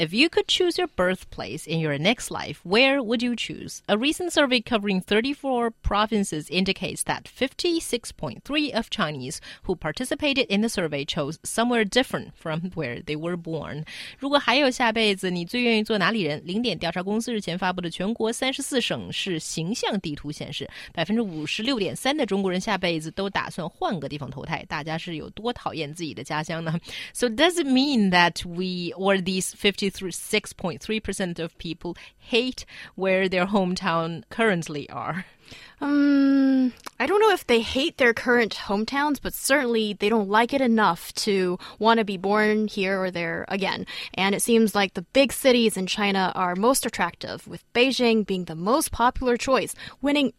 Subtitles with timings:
[0.00, 3.80] If you could choose your birthplace in your next life, where would you choose?
[3.88, 10.68] A recent survey covering 34 provinces indicates that 56.3 of Chinese who participated in the
[10.68, 13.86] survey chose somewhere different from where they were born.
[14.18, 16.42] 如果还有下辈子，你最愿意做哪里人？
[16.44, 24.62] 零点调查公司日前发布的全国三十四省市形象地图显示，百分之五十六点三的中国人下辈子都打算换个地方投胎。
[24.68, 26.78] 大家是有多讨厌自己的家乡呢？
[27.14, 34.23] So does it mean that we or these 50 6.3% of people hate where their hometown
[34.29, 35.25] currently are.
[35.81, 40.53] Um, I don't know if they hate their current hometowns, but certainly they don't like
[40.53, 43.85] it enough to want to be born here or there again.
[44.13, 48.45] And it seems like the big cities in China are most attractive, with Beijing being
[48.45, 50.33] the most popular choice, winning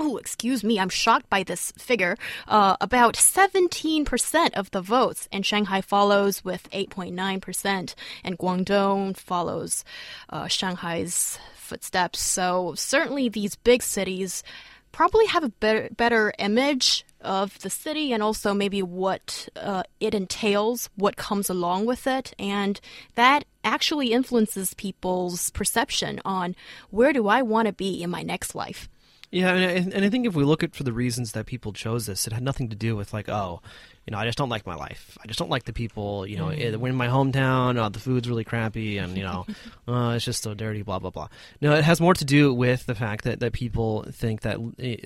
[0.00, 2.16] oh, excuse me, I'm shocked by this figure.
[2.48, 9.84] Uh, about 17% of the votes, and Shanghai follows with 8.9%, and Guangdong follows
[10.30, 12.18] uh, Shanghai's footsteps.
[12.18, 14.42] So certainly these big cities
[14.90, 20.14] probably have a better, better image of the city and also maybe what uh, it
[20.14, 22.80] entails, what comes along with it, and
[23.14, 26.56] that actually influences people's perception on
[26.88, 28.88] where do I want to be in my next life.
[29.30, 31.72] Yeah, and I, and I think if we look at for the reasons that people
[31.72, 33.62] chose this, it had nothing to do with like, oh,
[34.10, 35.16] you know, I just don't like my life.
[35.22, 36.26] I just don't like the people.
[36.26, 36.76] You know, mm.
[36.78, 37.80] we're in my hometown.
[37.80, 39.46] Oh, the food's really crappy, and you know,
[39.88, 40.82] uh, it's just so dirty.
[40.82, 41.28] Blah blah blah.
[41.60, 44.58] No, it has more to do with the fact that, that people think that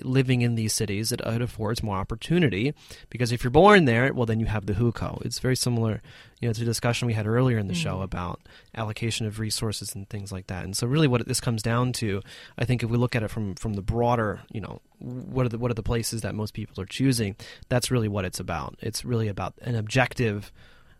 [0.03, 2.73] living in these cities it, it affords more opportunity
[3.11, 5.23] because if you're born there, well, then you have the hukou.
[5.23, 6.01] It's very similar
[6.41, 7.81] you know, it's a discussion we had earlier in the mm-hmm.
[7.81, 8.41] show about
[8.75, 10.65] allocation of resources and things like that.
[10.65, 12.21] And so, really, what this comes down to,
[12.57, 15.49] I think, if we look at it from from the broader, you know, what are
[15.49, 17.35] the what are the places that most people are choosing?
[17.69, 18.75] That's really what it's about.
[18.81, 20.51] It's really about an objective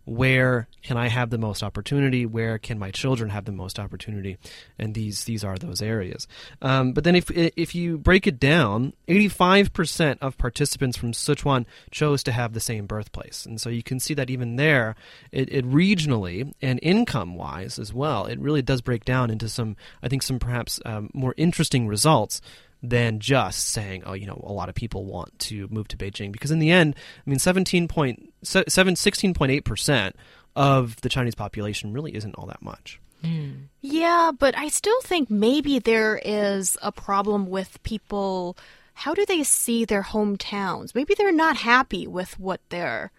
[0.06, 2.25] where can I have the most opportunity?
[2.25, 4.38] Where can my children have the most opportunity?
[4.78, 6.28] And these these are those areas.
[6.61, 12.23] Um, but then if if you break it down, 85% of participants from Sichuan chose
[12.23, 14.95] to have the same birthplace, and so you can see that even there,
[15.31, 19.75] it, it regionally and income wise as well, it really does break down into some
[20.03, 22.41] I think some perhaps um, more interesting results
[22.90, 26.31] than just saying, oh, you know, a lot of people want to move to Beijing.
[26.31, 30.13] Because in the end, I mean, 17 point, 16.8%
[30.56, 33.00] of the Chinese population really isn't all that much.
[33.23, 33.68] Mm.
[33.81, 38.57] Yeah, but I still think maybe there is a problem with people.
[38.94, 40.96] How do they see their hometowns?
[40.96, 43.12] Maybe they're not happy with what they're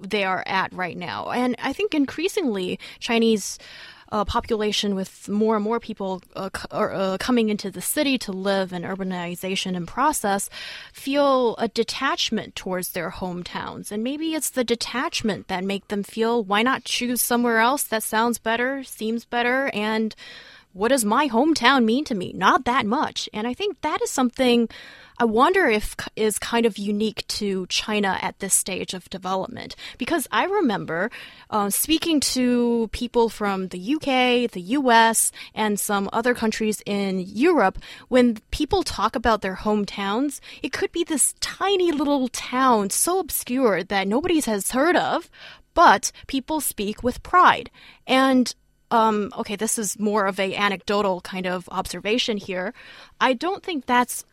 [0.00, 1.30] they are at right now.
[1.30, 3.58] And I think increasingly Chinese
[4.14, 8.72] uh, population with more and more people uh, uh, coming into the city to live
[8.72, 10.48] and urbanization and process
[10.92, 13.90] feel a detachment towards their hometowns.
[13.90, 18.04] And maybe it's the detachment that make them feel why not choose somewhere else that
[18.04, 20.14] sounds better, seems better, and
[20.74, 22.32] what does my hometown mean to me?
[22.34, 23.28] Not that much.
[23.32, 24.68] And I think that is something
[25.16, 29.76] I wonder if is kind of unique to China at this stage of development.
[29.96, 31.12] Because I remember
[31.50, 37.78] uh, speaking to people from the UK, the US, and some other countries in Europe,
[38.08, 43.84] when people talk about their hometowns, it could be this tiny little town so obscure
[43.84, 45.30] that nobody has heard of,
[45.74, 47.70] but people speak with pride.
[48.04, 48.52] And
[48.94, 52.72] um, okay, this is more of a anecdotal kind of observation here.
[53.20, 54.24] I don't think that's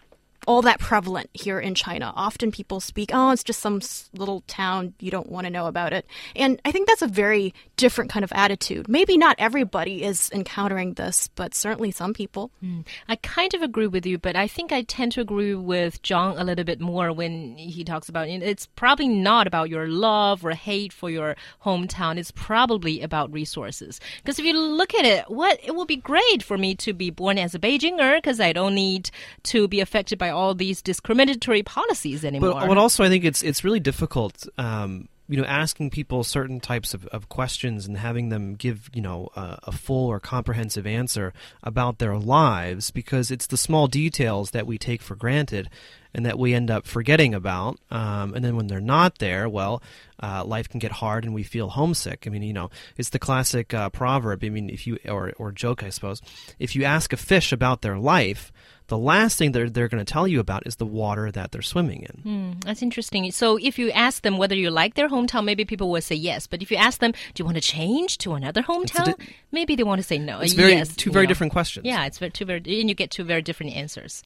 [0.47, 2.11] all that prevalent here in China.
[2.15, 3.81] Often people speak, oh, it's just some
[4.13, 6.05] little town, you don't want to know about it.
[6.35, 8.87] And I think that's a very different kind of attitude.
[8.87, 12.51] Maybe not everybody is encountering this, but certainly some people.
[12.63, 12.85] Mm.
[13.07, 16.37] I kind of agree with you, but I think I tend to agree with John
[16.37, 18.41] a little bit more when he talks about it.
[18.41, 22.17] It's probably not about your love or hate for your hometown.
[22.17, 23.99] It's probably about resources.
[24.17, 27.11] Because if you look at it, what it would be great for me to be
[27.11, 29.11] born as a Beijinger because I don't need
[29.43, 32.53] to be affected by all these discriminatory policies anymore.
[32.53, 34.47] But, but also, I think it's it's really difficult.
[34.57, 39.01] Um, you know, asking people certain types of, of questions and having them give, you
[39.01, 41.31] know, uh, a full or comprehensive answer
[41.63, 45.69] about their lives because it's the small details that we take for granted
[46.13, 47.79] and that we end up forgetting about.
[47.89, 49.81] Um, and then when they're not there, well,
[50.21, 52.25] uh, life can get hard and we feel homesick.
[52.27, 54.43] I mean, you know, it's the classic uh, proverb.
[54.43, 56.21] I mean, if you or or joke, I suppose,
[56.59, 58.51] if you ask a fish about their life,
[58.91, 61.61] the last thing they're, they're going to tell you about is the water that they're
[61.61, 62.15] swimming in.
[62.25, 63.31] Mm, that's interesting.
[63.31, 66.45] So if you ask them whether you like their hometown, maybe people will say yes.
[66.45, 69.15] But if you ask them, do you want to change to another hometown?
[69.49, 70.41] Maybe they want to say no.
[70.41, 71.29] It's very yes, two very know.
[71.29, 71.85] different questions.
[71.85, 74.19] Yeah, it's very, two very, and you get two very different answers.